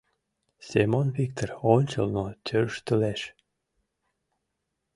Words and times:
—Семон 0.67 1.07
Виктыр 1.17 1.49
ончылно 1.73 2.25
тӧрштылеш. 2.45 3.21